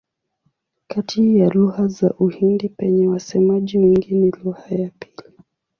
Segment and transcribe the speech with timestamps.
[0.87, 5.35] Kati ya lugha za Uhindi zenye wasemaji wengi ni lugha ya pili.